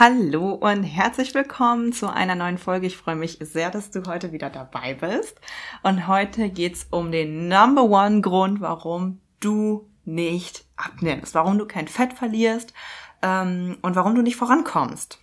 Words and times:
Hallo 0.00 0.52
und 0.52 0.84
herzlich 0.84 1.34
willkommen 1.34 1.92
zu 1.92 2.08
einer 2.08 2.36
neuen 2.36 2.56
Folge. 2.56 2.86
Ich 2.86 2.96
freue 2.96 3.16
mich 3.16 3.38
sehr, 3.40 3.68
dass 3.68 3.90
du 3.90 4.06
heute 4.06 4.30
wieder 4.30 4.48
dabei 4.48 4.94
bist. 4.94 5.40
Und 5.82 6.06
heute 6.06 6.50
geht's 6.50 6.86
um 6.92 7.10
den 7.10 7.48
Number 7.48 7.82
One 7.82 8.20
Grund, 8.20 8.60
warum 8.60 9.20
du 9.40 9.90
nicht 10.04 10.64
abnimmst, 10.76 11.34
warum 11.34 11.58
du 11.58 11.66
kein 11.66 11.88
Fett 11.88 12.12
verlierst 12.12 12.74
ähm, 13.22 13.76
und 13.82 13.96
warum 13.96 14.14
du 14.14 14.22
nicht 14.22 14.36
vorankommst. 14.36 15.18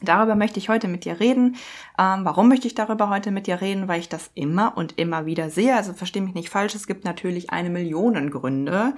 Darüber 0.00 0.34
möchte 0.34 0.58
ich 0.58 0.70
heute 0.70 0.88
mit 0.88 1.04
dir 1.04 1.20
reden. 1.20 1.56
Ähm, 1.98 2.24
warum 2.24 2.48
möchte 2.48 2.66
ich 2.66 2.74
darüber 2.74 3.10
heute 3.10 3.32
mit 3.32 3.46
dir 3.46 3.60
reden? 3.60 3.86
Weil 3.86 4.00
ich 4.00 4.08
das 4.08 4.30
immer 4.32 4.78
und 4.78 4.98
immer 4.98 5.26
wieder 5.26 5.50
sehe. 5.50 5.76
Also 5.76 5.92
verstehe 5.92 6.22
mich 6.22 6.32
nicht 6.32 6.48
falsch. 6.48 6.74
Es 6.74 6.86
gibt 6.86 7.04
natürlich 7.04 7.50
eine 7.50 7.68
Million 7.68 8.30
Gründe, 8.30 8.94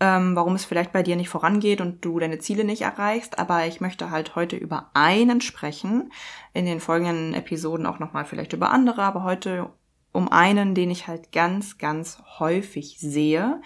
ähm, 0.00 0.34
warum 0.34 0.54
es 0.54 0.64
vielleicht 0.64 0.92
bei 0.92 1.02
dir 1.02 1.14
nicht 1.14 1.28
vorangeht 1.28 1.82
und 1.82 2.02
du 2.04 2.18
deine 2.18 2.38
Ziele 2.38 2.64
nicht 2.64 2.82
erreichst. 2.82 3.38
Aber 3.38 3.66
ich 3.66 3.82
möchte 3.82 4.10
halt 4.10 4.34
heute 4.34 4.56
über 4.56 4.90
einen 4.94 5.42
sprechen. 5.42 6.10
In 6.54 6.64
den 6.64 6.80
folgenden 6.80 7.34
Episoden 7.34 7.86
auch 7.86 7.98
nochmal 7.98 8.24
vielleicht 8.24 8.54
über 8.54 8.70
andere, 8.70 9.02
aber 9.02 9.22
heute 9.22 9.68
um 10.12 10.32
einen, 10.32 10.74
den 10.74 10.90
ich 10.90 11.06
halt 11.06 11.32
ganz, 11.32 11.76
ganz 11.76 12.18
häufig 12.38 12.98
sehe. 12.98 13.60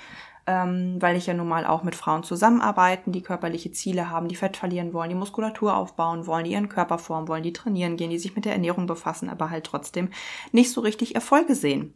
Ähm, 0.47 0.97
weil 1.01 1.17
ich 1.17 1.27
ja 1.27 1.33
nun 1.33 1.49
mal 1.49 1.65
auch 1.65 1.85
mit 1.85 1.95
Frauen 1.95 2.23
zusammenarbeiten, 2.23 3.13
die 3.13 3.23
körperliche 3.23 3.73
Ziele 3.73 4.11
haben, 4.11 4.29
die 4.29 4.37
Fett 4.37 4.59
verlieren 4.59 4.93
wollen, 4.93 5.09
die 5.09 5.15
Muskulatur 5.15 5.75
aufbauen 5.75 6.27
wollen, 6.27 6.45
die 6.45 6.53
ihren 6.53 6.69
Körper 6.69 6.99
formen 6.99 7.29
wollen, 7.29 7.43
die 7.43 7.55
trainieren 7.55 7.97
gehen, 7.97 8.11
die 8.11 8.19
sich 8.19 8.37
mit 8.37 8.45
der 8.45 8.53
Ernährung 8.53 8.87
befassen, 8.87 9.31
aber 9.31 9.49
halt 9.49 9.65
trotzdem 9.65 10.11
nicht 10.53 10.71
so 10.71 10.83
richtig 10.83 11.15
Erfolge 11.15 11.55
sehen. 11.55 11.95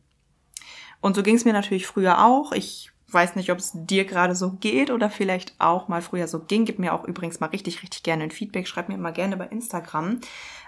Und 1.03 1.15
so 1.15 1.23
ging 1.23 1.35
es 1.35 1.45
mir 1.45 1.53
natürlich 1.53 1.87
früher 1.87 2.25
auch. 2.25 2.53
Ich 2.53 2.91
weiß 3.11 3.37
nicht, 3.37 3.51
ob 3.51 3.59
es 3.59 3.73
dir 3.75 4.05
gerade 4.05 4.35
so 4.35 4.53
geht 4.53 4.91
oder 4.91 5.09
vielleicht 5.09 5.55
auch 5.59 5.89
mal 5.89 6.03
früher 6.03 6.29
so 6.29 6.41
ging. 6.41 6.65
Gib 6.65 6.79
mir 6.79 6.93
auch 6.93 7.05
übrigens 7.05 7.41
mal 7.41 7.47
richtig, 7.47 7.83
richtig 7.83 8.03
gerne 8.03 8.25
ein 8.25 8.31
Feedback. 8.31 8.69
Schreib 8.69 8.89
mir 8.89 8.99
mal 8.99 9.13
gerne 9.13 9.37
bei 9.37 9.47
Instagram, 9.47 10.21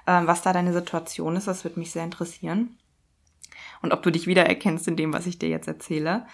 äh, 0.06 0.22
was 0.24 0.42
da 0.42 0.52
deine 0.52 0.72
Situation 0.72 1.36
ist. 1.36 1.46
Das 1.46 1.64
würde 1.64 1.78
mich 1.78 1.90
sehr 1.90 2.04
interessieren. 2.04 2.78
Und 3.82 3.92
ob 3.92 4.02
du 4.02 4.10
dich 4.10 4.26
wiedererkennst 4.26 4.88
in 4.88 4.96
dem, 4.96 5.12
was 5.12 5.26
ich 5.26 5.38
dir 5.38 5.48
jetzt 5.48 5.68
erzähle. 5.68 6.26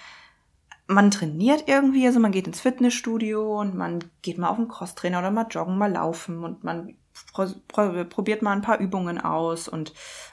Man 0.87 1.11
trainiert 1.11 1.65
irgendwie, 1.67 2.07
also 2.07 2.21
man 2.21 2.31
geht 2.31 2.47
ins 2.47 2.61
Fitnessstudio 2.61 3.61
und 3.61 3.75
man 3.75 4.05
geht 4.23 4.39
mal 4.39 4.49
auf 4.49 4.59
einen 4.59 4.69
Crosstrainer 4.69 5.19
oder 5.19 5.33
mal 5.33 5.49
joggen, 5.51 5.79
mal 5.79 5.91
laufen 5.91 6.45
und 6.45 6.62
man 6.62 6.95
probiert 7.33 8.42
mal 8.42 8.53
ein 8.53 8.62
paar 8.62 8.78
Übungen 8.78 9.20
aus 9.20 9.69
und 9.69 9.92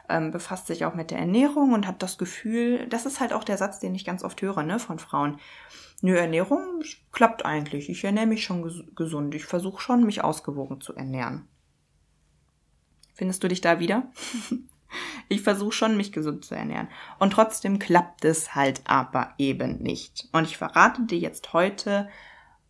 ähm, 0.09 0.31
befasst 0.31 0.67
sich 0.67 0.85
auch 0.85 0.95
mit 0.95 1.11
der 1.11 1.19
Ernährung 1.19 1.73
und 1.73 1.87
hat 1.87 2.03
das 2.03 2.17
Gefühl, 2.17 2.87
das 2.87 3.05
ist 3.05 3.19
halt 3.19 3.33
auch 3.33 3.43
der 3.43 3.57
Satz, 3.57 3.79
den 3.79 3.95
ich 3.95 4.05
ganz 4.05 4.23
oft 4.23 4.41
höre, 4.41 4.63
ne, 4.63 4.79
von 4.79 4.99
Frauen. 4.99 5.39
Nö, 6.01 6.15
Ernährung 6.15 6.81
klappt 7.11 7.45
eigentlich. 7.45 7.89
Ich 7.89 8.03
ernähre 8.03 8.27
mich 8.27 8.43
schon 8.43 8.63
ges 8.63 8.83
gesund. 8.95 9.33
Ich 9.35 9.45
versuche 9.45 9.81
schon, 9.81 10.05
mich 10.05 10.23
ausgewogen 10.23 10.81
zu 10.81 10.93
ernähren. 10.93 11.47
Findest 13.13 13.43
du 13.43 13.47
dich 13.47 13.61
da 13.61 13.79
wieder? 13.79 14.11
ich 15.29 15.41
versuche 15.41 15.71
schon, 15.71 15.95
mich 15.95 16.11
gesund 16.11 16.43
zu 16.43 16.55
ernähren. 16.55 16.89
Und 17.19 17.31
trotzdem 17.31 17.79
klappt 17.79 18.25
es 18.25 18.53
halt 18.55 18.81
aber 18.85 19.33
eben 19.37 19.81
nicht. 19.81 20.27
Und 20.33 20.45
ich 20.45 20.57
verrate 20.57 21.03
dir 21.03 21.19
jetzt 21.19 21.53
heute 21.53 22.09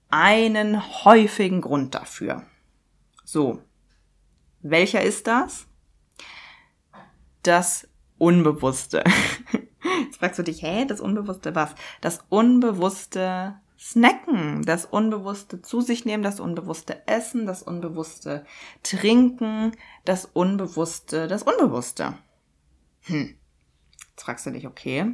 einen 0.09 1.03
häufigen 1.03 1.61
Grund 1.61 1.95
dafür. 1.95 2.43
So, 3.25 3.63
welcher 4.63 5.01
ist 5.01 5.27
das? 5.27 5.67
Das 7.43 7.87
Unbewusste. 8.17 9.03
Jetzt 10.05 10.17
fragst 10.17 10.39
du 10.39 10.43
dich, 10.43 10.61
hä, 10.61 10.85
das 10.85 11.01
Unbewusste 11.01 11.55
was? 11.55 11.75
Das 12.01 12.19
unbewusste 12.29 13.55
Snacken, 13.77 14.61
das 14.63 14.85
unbewusste 14.85 15.61
zu 15.61 15.81
sich 15.81 16.05
nehmen, 16.05 16.23
das 16.23 16.39
unbewusste 16.39 17.05
Essen, 17.05 17.45
das 17.45 17.61
unbewusste 17.63 18.45
Trinken, 18.81 19.73
das 20.05 20.25
unbewusste, 20.25 21.27
das 21.27 21.43
Unbewusste. 21.43 22.17
Hm. 23.01 23.35
Jetzt 24.11 24.23
fragst 24.23 24.45
du 24.45 24.51
dich, 24.51 24.67
okay, 24.67 25.13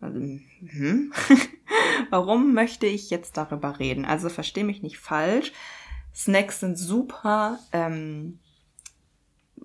hm. 0.00 1.12
warum 2.10 2.52
möchte 2.52 2.86
ich 2.86 3.08
jetzt 3.08 3.36
darüber 3.38 3.78
reden? 3.78 4.04
Also 4.04 4.28
versteh 4.28 4.64
mich 4.64 4.82
nicht 4.82 4.98
falsch. 4.98 5.52
Snacks 6.14 6.60
sind 6.60 6.76
super 6.76 7.58
ähm, 7.72 8.38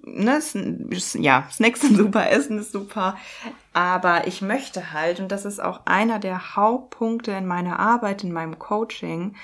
ne, 0.03 0.39
ja, 1.15 1.47
Snacks 1.51 1.81
sind 1.81 1.97
super, 1.97 2.29
Essen 2.29 2.59
ist 2.59 2.71
super, 2.71 3.17
aber 3.73 4.27
ich 4.27 4.41
möchte 4.41 4.93
halt, 4.93 5.19
und 5.19 5.31
das 5.31 5.45
ist 5.45 5.61
auch 5.61 5.81
einer 5.85 6.19
der 6.19 6.55
Hauptpunkte 6.55 7.31
in 7.31 7.45
meiner 7.45 7.79
Arbeit, 7.79 8.23
in 8.23 8.31
meinem 8.31 8.59
Coaching, 8.59 9.35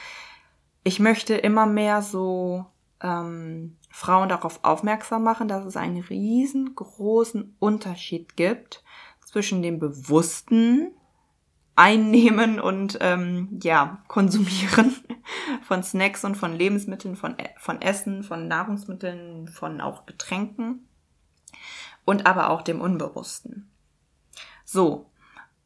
ich 0.84 1.00
möchte 1.00 1.36
immer 1.36 1.66
mehr 1.66 2.02
so 2.02 2.66
ähm, 3.02 3.78
Frauen 3.90 4.30
darauf 4.30 4.60
aufmerksam 4.64 5.24
machen, 5.24 5.48
dass 5.48 5.66
es 5.66 5.78
einen 5.78 6.02
riesengroßen 6.02 7.56
Unterschied 7.60 8.36
gibt 8.36 8.84
zwischen 9.26 9.62
dem 9.62 9.80
bewussten 9.80 10.92
Einnehmen 11.80 12.60
und 12.60 12.98
ähm, 13.00 13.58
ja, 13.64 14.04
Konsumieren 14.10 14.94
von 15.62 15.82
Snacks 15.82 16.26
und 16.26 16.36
von 16.36 16.54
Lebensmitteln, 16.54 17.16
von, 17.16 17.40
e, 17.40 17.50
von 17.58 17.82
Essen, 17.82 18.24
von 18.24 18.50
Nahrungsmitteln, 18.50 19.48
von 19.48 19.80
auch 19.80 20.06
Getränken 20.06 20.90
und 22.04 22.26
aber 22.26 22.50
auch 22.50 22.64
dem 22.64 22.82
Unbewussten. 22.82 23.72
So, 24.66 25.10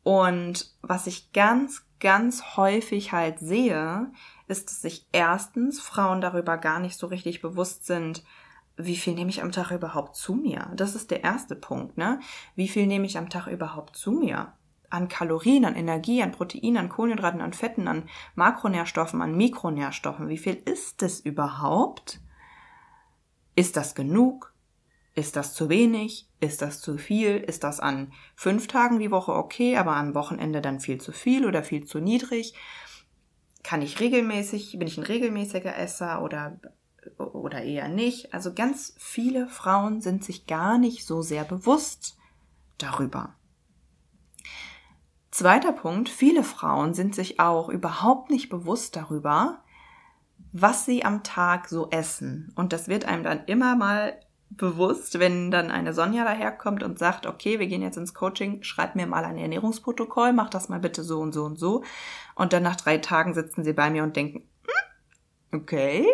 und 0.04 0.72
was 0.84 1.08
ich 1.08 1.34
ganz, 1.34 1.84
ganz 2.00 2.58
häufig 2.58 3.12
halt 3.12 3.40
sehe, 3.40 4.12
ist, 4.48 4.70
dass 4.70 4.84
sich 4.84 5.08
erstens 5.14 5.82
Frauen 5.82 6.22
darüber 6.22 6.58
gar 6.58 6.80
nicht 6.80 6.96
so 6.96 7.08
richtig 7.08 7.42
bewusst 7.42 7.88
sind, 7.88 8.24
wie 8.78 8.98
viel 8.98 9.16
nehme 9.16 9.32
ich 9.32 9.42
am 9.42 9.52
Tag 9.52 9.72
überhaupt 9.72 10.16
zu 10.16 10.36
mir? 10.36 10.72
Das 10.76 10.94
ist 10.94 11.10
der 11.10 11.24
erste 11.24 11.56
Punkt, 11.56 11.98
ne? 11.98 12.20
Wie 12.56 12.68
viel 12.68 12.86
nehme 12.86 13.08
ich 13.08 13.18
am 13.18 13.30
Tag 13.30 13.48
überhaupt 13.48 13.96
zu 13.96 14.12
mir? 14.12 14.54
An 14.94 15.08
Kalorien, 15.08 15.66
an 15.66 15.76
Energie, 15.76 16.22
an 16.22 16.32
Proteinen, 16.32 16.78
an 16.78 16.90
Kohlenhydraten, 16.90 17.42
an 17.42 17.54
Fetten, 17.54 17.88
an 17.88 18.08
Makronährstoffen, 18.36 19.24
an 19.24 19.36
Mikronährstoffen. 19.36 20.30
Wie 20.30 20.38
viel 20.38 20.54
ist 20.54 21.02
es 21.02 21.20
überhaupt? 21.20 22.22
Ist 23.56 23.76
das 23.76 23.96
genug? 23.96 24.54
Ist 25.16 25.36
das 25.36 25.56
zu 25.56 25.70
wenig? 25.70 26.30
Ist 26.40 26.62
das 26.62 26.80
zu 26.80 27.00
viel? 27.00 27.38
Ist 27.38 27.64
das 27.64 27.80
an 27.80 28.14
fünf 28.36 28.68
Tagen 28.68 29.00
die 29.00 29.10
Woche 29.10 29.34
okay, 29.34 29.78
aber 29.78 29.96
am 29.96 30.14
Wochenende 30.14 30.62
dann 30.62 30.80
viel 30.80 31.02
zu 31.02 31.12
viel 31.12 31.48
oder 31.48 31.64
viel 31.64 31.86
zu 31.86 32.00
niedrig? 32.00 32.54
Kann 33.64 33.82
ich 33.82 34.00
regelmäßig, 34.00 34.78
bin 34.78 34.88
ich 34.88 35.00
ein 35.00 35.06
regelmäßiger 35.06 35.76
Esser 35.76 36.22
oder, 36.22 36.60
oder 37.18 37.64
eher 37.64 37.88
nicht? 37.88 38.32
Also 38.32 38.54
ganz 38.54 38.94
viele 39.00 39.48
Frauen 39.48 40.02
sind 40.02 40.24
sich 40.24 40.46
gar 40.46 40.78
nicht 40.78 41.06
so 41.06 41.24
sehr 41.24 41.46
bewusst 41.46 42.16
darüber. 42.78 43.36
Zweiter 45.34 45.72
Punkt, 45.72 46.10
viele 46.10 46.44
Frauen 46.44 46.94
sind 46.94 47.16
sich 47.16 47.40
auch 47.40 47.68
überhaupt 47.68 48.30
nicht 48.30 48.50
bewusst 48.50 48.96
darüber, 48.96 49.64
was 50.52 50.86
sie 50.86 51.04
am 51.04 51.24
Tag 51.24 51.70
so 51.70 51.90
essen. 51.90 52.54
Und 52.56 52.72
das 52.72 52.88
wird 52.88 53.06
einem 53.06 53.24
dann 53.24 53.46
immer 53.46 53.76
mal 53.76 54.20
bewusst, 54.52 55.18
wenn 55.18 55.50
dann 55.50 55.72
eine 55.72 55.96
Sonja 55.96 56.24
daherkommt 56.24 56.84
und 56.84 57.00
sagt, 57.00 57.26
okay, 57.26 57.58
wir 57.58 57.66
gehen 57.66 57.82
jetzt 57.82 57.98
ins 57.98 58.14
Coaching, 58.14 58.62
schreib 58.62 58.96
mir 58.96 59.08
mal 59.08 59.26
ein 59.26 59.40
Ernährungsprotokoll, 59.40 60.34
mach 60.34 60.52
das 60.52 60.70
mal 60.70 60.80
bitte 60.80 61.02
so 61.04 61.20
und 61.20 61.34
so 61.34 61.46
und 61.46 61.58
so. 61.58 61.84
Und 62.36 62.54
dann 62.54 62.62
nach 62.62 62.76
drei 62.76 63.00
Tagen 63.00 63.34
sitzen 63.34 63.64
sie 63.64 63.74
bei 63.74 63.90
mir 63.90 64.04
und 64.04 64.16
denken, 64.16 64.48
hm, 64.68 65.62
okay, 65.62 66.06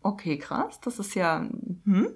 okay, 0.00 0.38
krass, 0.38 0.80
das 0.80 0.98
ist 0.98 1.14
ja, 1.14 1.46
hm. 1.84 2.08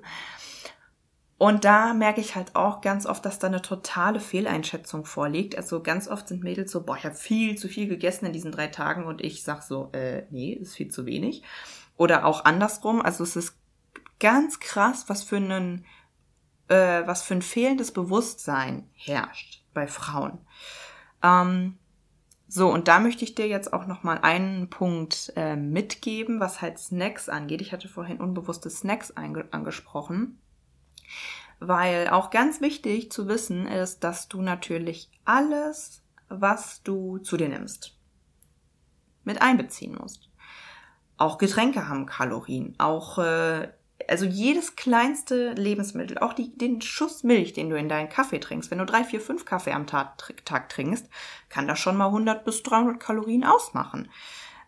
Und 1.40 1.64
da 1.64 1.94
merke 1.94 2.20
ich 2.20 2.36
halt 2.36 2.54
auch 2.54 2.82
ganz 2.82 3.06
oft, 3.06 3.24
dass 3.24 3.38
da 3.38 3.46
eine 3.46 3.62
totale 3.62 4.20
Fehleinschätzung 4.20 5.06
vorliegt. 5.06 5.56
Also 5.56 5.82
ganz 5.82 6.06
oft 6.06 6.28
sind 6.28 6.44
Mädels 6.44 6.70
so, 6.70 6.82
boah, 6.82 6.98
ich 6.98 7.04
habe 7.04 7.14
viel 7.14 7.56
zu 7.56 7.66
viel 7.66 7.88
gegessen 7.88 8.26
in 8.26 8.34
diesen 8.34 8.52
drei 8.52 8.66
Tagen 8.66 9.04
und 9.04 9.22
ich 9.22 9.42
sag 9.42 9.62
so, 9.62 9.88
äh, 9.92 10.26
nee, 10.28 10.52
ist 10.52 10.76
viel 10.76 10.90
zu 10.90 11.06
wenig. 11.06 11.42
Oder 11.96 12.26
auch 12.26 12.44
andersrum. 12.44 13.00
Also 13.00 13.24
es 13.24 13.36
ist 13.36 13.56
ganz 14.18 14.60
krass, 14.60 15.06
was 15.08 15.22
für 15.22 15.36
einen, 15.36 15.86
äh, 16.68 17.06
was 17.06 17.22
für 17.22 17.36
ein 17.36 17.42
fehlendes 17.42 17.90
Bewusstsein 17.90 18.90
herrscht 18.94 19.64
bei 19.72 19.86
Frauen. 19.86 20.38
Ähm, 21.22 21.78
So, 22.52 22.68
und 22.70 22.88
da 22.88 22.98
möchte 22.98 23.24
ich 23.24 23.34
dir 23.36 23.46
jetzt 23.46 23.72
auch 23.72 23.86
nochmal 23.86 24.18
einen 24.22 24.68
Punkt 24.68 25.32
äh, 25.36 25.56
mitgeben, 25.56 26.40
was 26.40 26.60
halt 26.60 26.78
Snacks 26.78 27.28
angeht. 27.28 27.62
Ich 27.62 27.72
hatte 27.72 27.88
vorhin 27.88 28.20
unbewusste 28.20 28.68
Snacks 28.68 29.12
angesprochen. 29.12 30.38
Weil 31.60 32.08
auch 32.08 32.30
ganz 32.30 32.60
wichtig 32.60 33.12
zu 33.12 33.28
wissen 33.28 33.66
ist, 33.66 34.02
dass 34.02 34.28
du 34.28 34.42
natürlich 34.42 35.10
alles, 35.24 36.02
was 36.28 36.82
du 36.82 37.18
zu 37.18 37.36
dir 37.36 37.48
nimmst, 37.48 37.96
mit 39.24 39.42
einbeziehen 39.42 39.96
musst. 40.00 40.30
Auch 41.18 41.36
Getränke 41.36 41.86
haben 41.86 42.06
Kalorien, 42.06 42.74
auch 42.78 43.18
äh, 43.18 43.68
also 44.08 44.24
jedes 44.24 44.76
kleinste 44.76 45.52
Lebensmittel, 45.52 46.18
auch 46.18 46.32
die, 46.32 46.56
den 46.56 46.80
Schuss 46.80 47.22
Milch, 47.22 47.52
den 47.52 47.70
du 47.70 47.76
in 47.76 47.88
deinen 47.88 48.08
Kaffee 48.08 48.40
trinkst, 48.40 48.70
wenn 48.70 48.78
du 48.78 48.86
drei, 48.86 49.04
vier, 49.04 49.20
fünf 49.20 49.44
Kaffee 49.44 49.72
am 49.72 49.86
Tag, 49.86 50.16
Tag 50.44 50.68
trinkst, 50.68 51.08
kann 51.48 51.68
das 51.68 51.78
schon 51.78 51.96
mal 51.96 52.06
100 52.06 52.44
bis 52.44 52.62
300 52.62 52.98
Kalorien 52.98 53.44
ausmachen. 53.44 54.10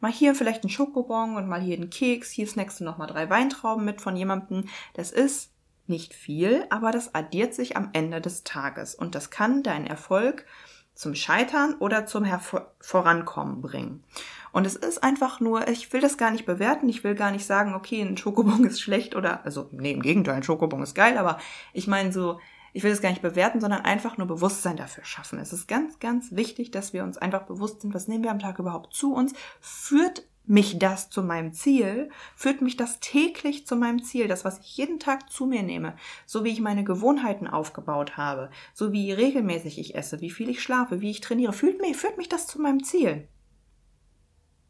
Mal 0.01 0.13
hier 0.13 0.35
vielleicht 0.35 0.65
ein 0.65 0.69
Schokobon 0.69 1.37
und 1.37 1.49
mal 1.49 1.61
hier 1.61 1.77
einen 1.77 1.91
Keks, 1.91 2.31
hier 2.31 2.47
snackst 2.47 2.81
du 2.81 2.85
noch 2.85 2.99
mal 2.99 3.07
drei 3.07 3.31
Weintrauben 3.31 3.85
mit 3.85 4.01
von 4.01 4.17
jemandem. 4.17 4.69
Das 4.95 5.13
ist 5.13 5.52
nicht 5.87 6.15
viel, 6.15 6.65
aber 6.71 6.91
das 6.91 7.15
addiert 7.15 7.55
sich 7.55 7.77
am 7.77 7.91
Ende 7.93 8.21
des 8.21 8.45
Tages 8.45 8.95
und 8.95 9.15
das 9.15 9.31
kann 9.31 9.63
deinen 9.63 9.87
Erfolg 9.87 10.47
zum 10.95 11.15
Scheitern 11.15 11.75
oder 11.79 12.07
zum 12.07 12.25
Hervor 12.25 12.73
Vorankommen 12.81 13.63
bringen. 13.63 14.05
Und 14.53 14.67
es 14.67 14.77
ist 14.77 15.03
einfach 15.03 15.41
nur, 15.41 15.67
ich 15.69 15.93
will 15.93 16.01
das 16.01 16.19
gar 16.19 16.31
nicht 16.31 16.45
bewerten, 16.45 16.89
ich 16.89 17.03
will 17.05 17.15
gar 17.15 17.31
nicht 17.31 17.47
sagen, 17.47 17.75
okay, 17.75 18.03
ein 18.03 18.17
Schokobon 18.17 18.65
ist 18.67 18.81
schlecht 18.81 19.17
oder, 19.17 19.45
also, 19.45 19.69
nee, 19.73 19.93
im 19.93 20.03
Gegenteil, 20.03 20.37
ein 20.37 20.43
Schokobon 20.43 20.83
ist 20.83 20.95
geil, 20.95 21.17
aber 21.17 21.39
ich 21.73 21.87
meine 21.87 22.13
so, 22.13 22.39
ich 22.75 22.83
will 22.83 22.91
das 22.91 23.03
gar 23.03 23.11
nicht 23.11 23.23
bewerten, 23.23 23.61
sondern 23.61 23.83
einfach 23.83 24.17
nur 24.17 24.27
Bewusstsein 24.27 24.77
dafür 24.77 25.05
schaffen. 25.05 25.39
Es 25.39 25.53
ist 25.53 25.69
ganz, 25.69 25.99
ganz 25.99 26.33
wichtig, 26.33 26.71
dass 26.71 26.93
wir 26.93 27.05
uns 27.05 27.19
einfach 27.19 27.43
bewusst 27.43 27.83
sind, 27.83 27.95
was 27.95 28.09
nehmen 28.09 28.25
wir 28.25 28.31
am 28.31 28.39
Tag 28.39 28.59
überhaupt 28.59 28.95
zu 28.95 29.15
uns, 29.15 29.35
führt 29.61 30.27
mich 30.45 30.79
das 30.79 31.09
zu 31.09 31.23
meinem 31.23 31.53
Ziel, 31.53 32.11
führt 32.35 32.63
mich 32.63 32.77
das 32.77 33.01
täglich 33.01 33.67
zu 33.67 33.77
meinem 33.77 34.03
Ziel, 34.03 34.29
das, 34.29 34.45
was 34.45 34.59
ich 34.59 34.77
jeden 34.77 34.99
Tag 34.99 35.31
zu 35.31 35.47
mir 35.47 35.63
nehme, 35.63 35.97
so 36.27 36.45
wie 36.45 36.51
ich 36.51 36.61
meine 36.61 36.85
Gewohnheiten 36.85 37.47
aufgebaut 37.47 38.17
habe, 38.17 38.51
so 38.75 38.93
wie 38.93 39.13
regelmäßig 39.13 39.79
ich 39.79 39.95
esse, 39.95 40.21
wie 40.21 40.31
viel 40.31 40.49
ich 40.49 40.63
schlafe, 40.63 41.01
wie 41.01 41.11
ich 41.11 41.21
trainiere, 41.21 41.53
führt 41.53 41.81
mich, 41.81 41.97
führt 41.97 42.19
mich 42.19 42.29
das 42.29 42.47
zu 42.47 42.61
meinem 42.61 42.83
Ziel. 42.83 43.29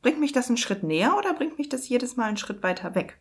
Bringt 0.02 0.20
mich 0.20 0.32
das 0.32 0.48
einen 0.48 0.56
Schritt 0.56 0.82
näher 0.82 1.16
oder 1.16 1.32
bringt 1.32 1.58
mich 1.58 1.68
das 1.68 1.88
jedes 1.88 2.16
Mal 2.16 2.26
einen 2.26 2.36
Schritt 2.36 2.62
weiter 2.62 2.94
weg? 2.94 3.18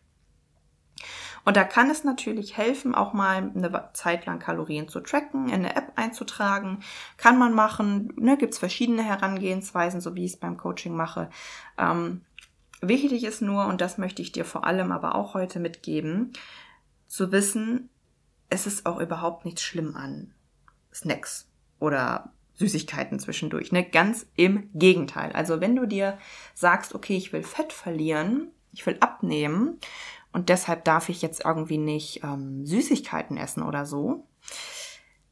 Und 1.44 1.56
da 1.56 1.64
kann 1.64 1.90
es 1.90 2.04
natürlich 2.04 2.56
helfen, 2.56 2.94
auch 2.94 3.12
mal 3.12 3.50
eine 3.54 3.90
Zeit 3.94 4.26
lang 4.26 4.38
Kalorien 4.38 4.88
zu 4.88 5.00
tracken, 5.00 5.48
in 5.48 5.54
eine 5.54 5.74
App 5.74 5.92
einzutragen. 5.96 6.82
Kann 7.16 7.38
man 7.38 7.52
machen, 7.52 8.12
ne, 8.16 8.36
gibt 8.36 8.52
es 8.52 8.58
verschiedene 8.58 9.02
Herangehensweisen, 9.02 10.00
so 10.00 10.14
wie 10.14 10.24
ich 10.24 10.34
es 10.34 10.38
beim 10.38 10.56
Coaching 10.56 10.94
mache. 10.94 11.30
Ähm, 11.78 12.22
wichtig 12.82 13.24
ist 13.24 13.42
nur, 13.42 13.66
und 13.66 13.80
das 13.80 13.98
möchte 13.98 14.22
ich 14.22 14.32
dir 14.32 14.44
vor 14.44 14.64
allem 14.66 14.92
aber 14.92 15.14
auch 15.14 15.34
heute 15.34 15.60
mitgeben, 15.60 16.32
zu 17.06 17.32
wissen, 17.32 17.88
es 18.50 18.66
ist 18.66 18.84
auch 18.84 19.00
überhaupt 19.00 19.44
nichts 19.44 19.62
schlimm 19.62 19.96
an 19.96 20.34
Snacks 20.92 21.48
oder 21.78 22.32
Süßigkeiten 22.54 23.18
zwischendurch. 23.18 23.72
Ne? 23.72 23.82
Ganz 23.84 24.26
im 24.36 24.68
Gegenteil. 24.74 25.32
Also 25.32 25.60
wenn 25.60 25.76
du 25.76 25.86
dir 25.86 26.18
sagst, 26.54 26.94
okay, 26.94 27.16
ich 27.16 27.32
will 27.32 27.42
Fett 27.42 27.72
verlieren, 27.72 28.48
ich 28.72 28.84
will 28.86 28.96
abnehmen 29.00 29.78
und 30.32 30.48
deshalb 30.48 30.84
darf 30.84 31.08
ich 31.08 31.22
jetzt 31.22 31.44
irgendwie 31.44 31.78
nicht 31.78 32.22
ähm, 32.22 32.66
Süßigkeiten 32.66 33.36
essen 33.36 33.62
oder 33.62 33.86
so, 33.86 34.26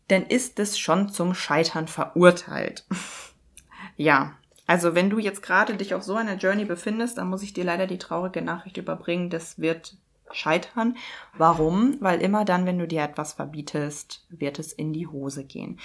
dann 0.08 0.24
ist 0.24 0.58
es 0.58 0.78
schon 0.78 1.08
zum 1.08 1.34
Scheitern 1.34 1.88
verurteilt. 1.88 2.86
ja, 3.96 4.34
also 4.70 4.94
wenn 4.94 5.10
du 5.10 5.18
jetzt 5.18 5.42
gerade 5.42 5.74
dich 5.74 5.94
auf 5.94 6.04
so 6.04 6.14
einer 6.14 6.36
Journey 6.36 6.64
befindest, 6.64 7.18
dann 7.18 7.28
muss 7.28 7.42
ich 7.42 7.52
dir 7.52 7.64
leider 7.64 7.88
die 7.88 7.98
traurige 7.98 8.40
Nachricht 8.40 8.76
überbringen, 8.76 9.28
das 9.28 9.58
wird 9.58 9.96
scheitern. 10.30 10.96
Warum? 11.36 11.96
Weil 11.98 12.20
immer 12.20 12.44
dann, 12.44 12.66
wenn 12.66 12.78
du 12.78 12.86
dir 12.86 13.02
etwas 13.02 13.32
verbietest, 13.32 14.24
wird 14.28 14.60
es 14.60 14.72
in 14.72 14.92
die 14.92 15.08
Hose 15.08 15.42
gehen. 15.42 15.80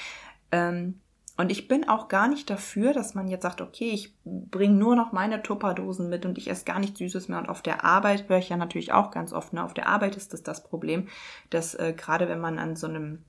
Ähm, 0.52 1.00
und 1.36 1.52
ich 1.52 1.68
bin 1.68 1.90
auch 1.90 2.10
gar 2.10 2.28
nicht 2.28 2.48
dafür, 2.52 2.94
dass 2.94 3.16
man 3.16 3.28
jetzt 3.28 3.42
sagt, 3.42 3.60
okay, 3.60 3.90
ich 3.90 4.14
bringe 4.24 4.76
nur 4.76 4.96
noch 4.96 5.12
meine 5.12 5.42
Tupperdosen 5.42 6.08
mit 6.08 6.24
und 6.28 6.38
ich 6.38 6.48
esse 6.48 6.66
gar 6.66 6.78
nichts 6.78 7.00
Süßes 7.00 7.28
mehr. 7.28 7.40
Und 7.40 7.50
auf 7.50 7.64
der 7.64 7.84
Arbeit 7.84 8.30
höre 8.30 8.38
ich 8.38 8.50
ja 8.50 8.58
natürlich 8.58 8.94
auch 8.94 9.10
ganz 9.10 9.34
oft, 9.34 9.52
ne? 9.52 9.64
auf 9.64 9.74
der 9.74 9.88
Arbeit 9.88 10.16
ist 10.16 10.32
das 10.32 10.44
das 10.44 10.64
Problem, 10.64 11.08
dass 11.50 11.74
äh, 11.74 11.96
gerade 11.98 12.30
wenn 12.30 12.40
man 12.40 12.60
an 12.60 12.76
so 12.76 12.86
einem 12.86 13.24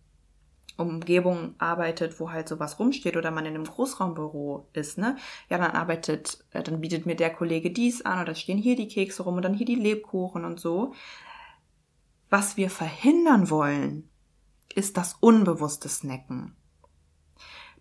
Umgebung 0.76 1.54
arbeitet, 1.58 2.20
wo 2.20 2.30
halt 2.30 2.48
sowas 2.48 2.78
rumsteht 2.78 3.16
oder 3.16 3.30
man 3.30 3.46
in 3.46 3.54
einem 3.54 3.64
Großraumbüro 3.64 4.68
ist, 4.72 4.98
ne? 4.98 5.16
Ja, 5.48 5.58
dann 5.58 5.70
arbeitet, 5.70 6.44
äh, 6.52 6.62
dann 6.62 6.80
bietet 6.80 7.06
mir 7.06 7.16
der 7.16 7.30
Kollege 7.30 7.70
dies 7.70 8.02
an 8.02 8.22
oder 8.22 8.34
stehen 8.34 8.58
hier 8.58 8.76
die 8.76 8.88
Kekse 8.88 9.22
rum 9.22 9.36
und 9.36 9.42
dann 9.42 9.54
hier 9.54 9.66
die 9.66 9.74
Lebkuchen 9.74 10.44
und 10.44 10.60
so. 10.60 10.92
Was 12.28 12.56
wir 12.56 12.70
verhindern 12.70 13.50
wollen, 13.50 14.08
ist 14.74 14.96
das 14.96 15.14
unbewusste 15.20 15.88
Snacken. 15.88 16.54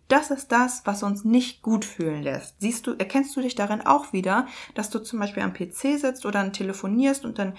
Das 0.08 0.30
ist 0.30 0.52
das, 0.52 0.82
was 0.84 1.02
uns 1.02 1.24
nicht 1.24 1.62
gut 1.62 1.84
fühlen 1.84 2.22
lässt. 2.22 2.60
Siehst 2.60 2.86
du, 2.86 2.94
erkennst 2.94 3.34
du 3.34 3.40
dich 3.40 3.56
darin 3.56 3.80
auch 3.80 4.12
wieder, 4.12 4.46
dass 4.74 4.88
du 4.90 5.00
zum 5.00 5.18
Beispiel 5.18 5.42
am 5.42 5.52
PC 5.52 5.98
sitzt 5.98 6.24
oder 6.24 6.52
telefonierst 6.52 7.24
und 7.24 7.40
dann 7.40 7.54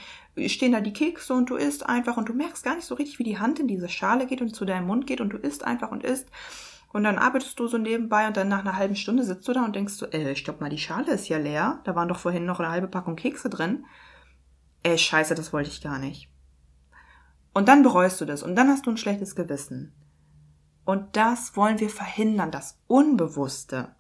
stehen 0.45 0.71
da 0.71 0.79
die 0.79 0.93
Kekse 0.93 1.33
und 1.33 1.49
du 1.49 1.55
isst 1.57 1.85
einfach 1.85 2.15
und 2.15 2.29
du 2.29 2.33
merkst 2.33 2.63
gar 2.63 2.75
nicht 2.75 2.87
so 2.87 2.95
richtig, 2.95 3.19
wie 3.19 3.23
die 3.23 3.39
Hand 3.39 3.59
in 3.59 3.67
diese 3.67 3.89
Schale 3.89 4.27
geht 4.27 4.41
und 4.41 4.55
zu 4.55 4.63
deinem 4.63 4.87
Mund 4.87 5.07
geht 5.07 5.19
und 5.19 5.31
du 5.31 5.37
isst 5.37 5.65
einfach 5.65 5.91
und 5.91 6.05
isst. 6.05 6.29
Und 6.93 7.03
dann 7.03 7.17
arbeitest 7.17 7.59
du 7.59 7.67
so 7.67 7.77
nebenbei 7.77 8.27
und 8.27 8.37
dann 8.37 8.47
nach 8.47 8.59
einer 8.59 8.77
halben 8.77 8.95
Stunde 8.95 9.23
sitzt 9.23 9.45
du 9.47 9.51
da 9.51 9.65
und 9.65 9.75
denkst 9.75 9.95
so, 9.95 10.05
äh, 10.05 10.35
stopp 10.37 10.61
mal, 10.61 10.69
die 10.69 10.77
Schale 10.77 11.11
ist 11.11 11.27
ja 11.27 11.37
leer. 11.37 11.81
Da 11.83 11.95
waren 11.95 12.07
doch 12.07 12.19
vorhin 12.19 12.45
noch 12.45 12.61
eine 12.61 12.71
halbe 12.71 12.87
Packung 12.87 13.17
Kekse 13.17 13.49
drin. 13.49 13.85
Ey, 14.83 14.97
scheiße, 14.97 15.35
das 15.35 15.51
wollte 15.51 15.69
ich 15.69 15.81
gar 15.81 15.99
nicht. 15.99 16.29
Und 17.53 17.67
dann 17.67 17.83
bereust 17.83 18.21
du 18.21 18.25
das 18.25 18.41
und 18.41 18.55
dann 18.55 18.69
hast 18.69 18.85
du 18.85 18.91
ein 18.91 18.97
schlechtes 18.97 19.35
Gewissen. 19.35 19.91
Und 20.87 21.17
das 21.17 21.57
wollen 21.57 21.81
wir 21.81 21.89
verhindern, 21.89 22.49
das 22.49 22.79
Unbewusste. 22.87 23.93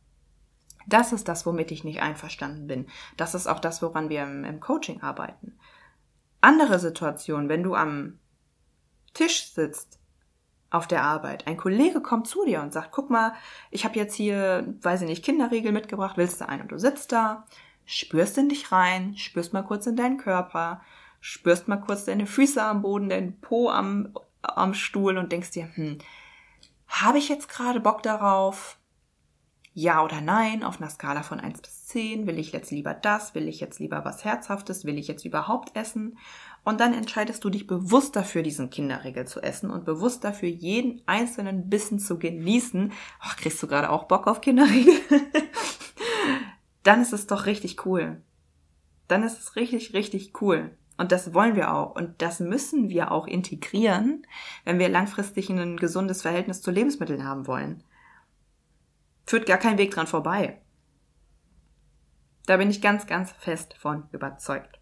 Das 0.87 1.11
ist 1.11 1.27
das, 1.27 1.45
womit 1.45 1.69
ich 1.71 1.83
nicht 1.83 2.01
einverstanden 2.01 2.65
bin. 2.65 2.87
Das 3.17 3.35
ist 3.35 3.45
auch 3.45 3.59
das, 3.59 3.81
woran 3.81 4.07
wir 4.07 4.23
im, 4.23 4.45
im 4.45 4.61
Coaching 4.61 5.01
arbeiten. 5.01 5.59
Andere 6.39 6.79
Situationen, 6.79 7.49
wenn 7.49 7.61
du 7.61 7.75
am 7.75 8.19
Tisch 9.13 9.51
sitzt 9.51 9.99
auf 10.69 10.87
der 10.87 11.03
Arbeit, 11.03 11.45
ein 11.45 11.57
Kollege 11.57 11.99
kommt 11.99 12.25
zu 12.25 12.45
dir 12.45 12.61
und 12.61 12.71
sagt, 12.71 12.93
guck 12.93 13.09
mal, 13.09 13.33
ich 13.69 13.83
habe 13.83 13.97
jetzt 13.97 14.15
hier, 14.15 14.73
weiß 14.81 15.01
ich 15.01 15.09
nicht, 15.09 15.25
Kinderriegel 15.25 15.73
mitgebracht, 15.73 16.15
willst 16.15 16.39
du 16.39 16.47
einen? 16.47 16.61
Und 16.61 16.71
du 16.71 16.79
sitzt 16.79 17.11
da, 17.11 17.47
spürst 17.83 18.37
in 18.37 18.47
dich 18.47 18.71
rein, 18.71 19.17
spürst 19.17 19.51
mal 19.51 19.63
kurz 19.63 19.87
in 19.87 19.97
deinen 19.97 20.19
Körper, 20.19 20.79
spürst 21.19 21.67
mal 21.67 21.81
kurz 21.81 22.05
deine 22.05 22.27
Füße 22.27 22.63
am 22.63 22.81
Boden, 22.81 23.09
deinen 23.09 23.41
Po 23.41 23.69
am, 23.69 24.13
am 24.41 24.73
Stuhl 24.73 25.17
und 25.17 25.33
denkst 25.33 25.51
dir, 25.51 25.69
hm, 25.75 25.97
habe 26.87 27.17
ich 27.17 27.29
jetzt 27.29 27.49
gerade 27.49 27.79
Bock 27.79 28.03
darauf? 28.03 28.77
Ja 29.73 30.03
oder 30.03 30.21
nein, 30.21 30.63
auf 30.63 30.81
einer 30.81 30.89
Skala 30.89 31.21
von 31.21 31.39
1 31.39 31.61
bis 31.61 31.85
10. 31.85 32.25
Will 32.25 32.39
ich 32.39 32.51
jetzt 32.51 32.71
lieber 32.71 32.95
das? 32.95 33.35
Will 33.35 33.47
ich 33.47 33.59
jetzt 33.59 33.79
lieber 33.79 34.03
was 34.03 34.25
Herzhaftes? 34.25 34.85
Will 34.85 34.97
ich 34.97 35.07
jetzt 35.07 35.23
überhaupt 35.23 35.75
essen? 35.75 36.17
Und 36.63 36.79
dann 36.79 36.95
entscheidest 36.95 37.43
du 37.43 37.51
dich 37.51 37.67
bewusst 37.67 38.15
dafür, 38.15 38.41
diesen 38.41 38.71
Kinderriegel 38.71 39.25
zu 39.25 39.39
essen 39.39 39.69
und 39.69 39.85
bewusst 39.85 40.23
dafür, 40.23 40.49
jeden 40.49 41.03
einzelnen 41.05 41.69
Bissen 41.69 41.99
zu 41.99 42.17
genießen. 42.17 42.91
Ach, 43.19 43.37
kriegst 43.37 43.61
du 43.61 43.67
gerade 43.67 43.91
auch 43.91 44.05
Bock 44.05 44.25
auf 44.25 44.41
Kinderriegel? 44.41 44.95
dann 46.83 47.01
ist 47.01 47.13
es 47.13 47.27
doch 47.27 47.45
richtig 47.45 47.85
cool. 47.85 48.21
Dann 49.07 49.21
ist 49.21 49.39
es 49.39 49.55
richtig, 49.55 49.93
richtig 49.93 50.41
cool. 50.41 50.75
Und 50.97 51.11
das 51.11 51.33
wollen 51.33 51.55
wir 51.55 51.73
auch. 51.73 51.95
Und 51.95 52.21
das 52.21 52.39
müssen 52.39 52.89
wir 52.89 53.11
auch 53.11 53.27
integrieren, 53.27 54.25
wenn 54.65 54.79
wir 54.79 54.89
langfristig 54.89 55.49
ein 55.49 55.77
gesundes 55.77 56.23
Verhältnis 56.23 56.61
zu 56.61 56.71
Lebensmitteln 56.71 57.23
haben 57.23 57.47
wollen. 57.47 57.83
Führt 59.25 59.45
gar 59.45 59.57
kein 59.57 59.77
Weg 59.77 59.91
dran 59.91 60.07
vorbei. 60.07 60.59
Da 62.47 62.57
bin 62.57 62.69
ich 62.69 62.81
ganz, 62.81 63.05
ganz 63.07 63.31
fest 63.31 63.75
von 63.77 64.03
überzeugt. 64.11 64.79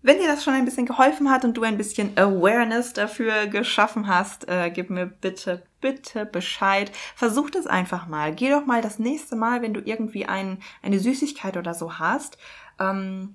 Wenn 0.00 0.18
dir 0.18 0.28
das 0.28 0.44
schon 0.44 0.54
ein 0.54 0.64
bisschen 0.64 0.86
geholfen 0.86 1.28
hat 1.28 1.44
und 1.44 1.54
du 1.56 1.64
ein 1.64 1.76
bisschen 1.76 2.16
Awareness 2.16 2.92
dafür 2.92 3.48
geschaffen 3.48 4.06
hast, 4.06 4.48
äh, 4.48 4.70
gib 4.70 4.90
mir 4.90 5.06
bitte, 5.06 5.64
bitte 5.80 6.24
Bescheid. 6.24 6.92
Versuch 7.16 7.50
das 7.50 7.66
einfach 7.66 8.06
mal. 8.06 8.32
Geh 8.32 8.50
doch 8.50 8.64
mal 8.64 8.80
das 8.80 9.00
nächste 9.00 9.34
Mal, 9.34 9.60
wenn 9.60 9.74
du 9.74 9.80
irgendwie 9.80 10.26
ein, 10.26 10.62
eine 10.82 11.00
Süßigkeit 11.00 11.56
oder 11.56 11.74
so 11.74 11.98
hast, 11.98 12.38
ähm, 12.78 13.34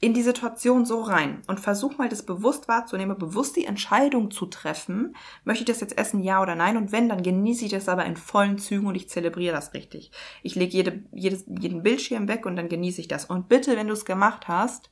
in 0.00 0.12
die 0.12 0.22
Situation 0.22 0.84
so 0.84 1.00
rein 1.00 1.40
und 1.46 1.58
versuch 1.58 1.96
mal 1.96 2.08
das 2.08 2.24
bewusst 2.24 2.68
wahrzunehmen, 2.68 3.16
bewusst 3.16 3.56
die 3.56 3.64
Entscheidung 3.64 4.30
zu 4.30 4.46
treffen, 4.46 5.16
möchte 5.44 5.62
ich 5.62 5.68
das 5.68 5.80
jetzt 5.80 5.96
essen, 5.96 6.22
ja 6.22 6.42
oder 6.42 6.54
nein? 6.54 6.76
Und 6.76 6.92
wenn, 6.92 7.08
dann 7.08 7.22
genieße 7.22 7.64
ich 7.64 7.70
das 7.70 7.88
aber 7.88 8.04
in 8.04 8.16
vollen 8.16 8.58
Zügen 8.58 8.86
und 8.86 8.94
ich 8.94 9.08
zelebriere 9.08 9.54
das 9.54 9.72
richtig. 9.72 10.10
Ich 10.42 10.54
lege 10.54 10.72
jede, 10.72 11.02
jedes, 11.12 11.44
jeden 11.46 11.82
Bildschirm 11.82 12.28
weg 12.28 12.44
und 12.44 12.56
dann 12.56 12.68
genieße 12.68 13.00
ich 13.00 13.08
das. 13.08 13.24
Und 13.24 13.48
bitte, 13.48 13.76
wenn 13.76 13.86
du 13.86 13.94
es 13.94 14.04
gemacht 14.04 14.48
hast, 14.48 14.90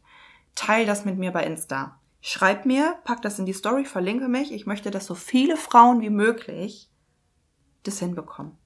teil 0.54 0.86
das 0.86 1.04
mit 1.04 1.18
mir 1.18 1.32
bei 1.32 1.44
Insta. 1.44 2.00
Schreib 2.20 2.64
mir, 2.64 2.96
pack 3.04 3.20
das 3.20 3.38
in 3.38 3.44
die 3.44 3.52
Story, 3.52 3.84
verlinke 3.84 4.28
mich. 4.28 4.52
Ich 4.52 4.64
möchte, 4.64 4.90
dass 4.90 5.04
so 5.04 5.14
viele 5.14 5.58
Frauen 5.58 6.00
wie 6.00 6.10
möglich 6.10 6.88
das 7.82 7.98
hinbekommen. 7.98 8.56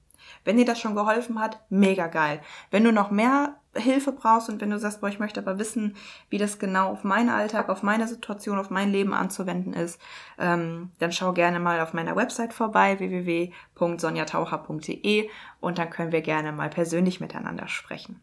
Wenn 0.45 0.55
dir 0.55 0.65
das 0.65 0.79
schon 0.79 0.95
geholfen 0.95 1.39
hat, 1.39 1.59
mega 1.69 2.07
geil. 2.07 2.41
Wenn 2.71 2.85
du 2.85 2.93
noch 2.93 3.11
mehr 3.11 3.58
Hilfe 3.75 4.11
brauchst 4.11 4.49
und 4.49 4.59
wenn 4.61 4.71
du 4.71 4.79
sagst, 4.79 5.01
boah, 5.01 5.09
ich 5.09 5.19
möchte 5.19 5.39
aber 5.39 5.59
wissen, 5.59 5.95
wie 6.29 6.39
das 6.39 6.57
genau 6.57 6.91
auf 6.91 7.03
meinen 7.03 7.29
Alltag, 7.29 7.69
auf 7.69 7.83
meine 7.83 8.07
Situation, 8.07 8.57
auf 8.57 8.71
mein 8.71 8.91
Leben 8.91 9.13
anzuwenden 9.13 9.73
ist, 9.73 10.01
ähm, 10.39 10.89
dann 10.99 11.11
schau 11.11 11.33
gerne 11.33 11.59
mal 11.59 11.79
auf 11.81 11.93
meiner 11.93 12.15
Website 12.15 12.53
vorbei, 12.53 12.97
www.sonjataucher.de 12.99 15.29
und 15.59 15.77
dann 15.77 15.91
können 15.91 16.11
wir 16.11 16.21
gerne 16.21 16.51
mal 16.51 16.69
persönlich 16.69 17.19
miteinander 17.19 17.67
sprechen. 17.67 18.19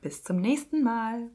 Bis 0.00 0.24
zum 0.24 0.40
nächsten 0.40 0.82
Mal. 0.82 1.30